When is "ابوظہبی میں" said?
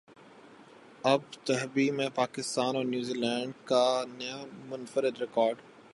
1.03-2.07